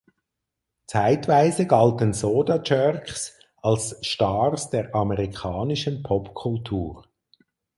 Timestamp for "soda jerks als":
2.13-3.99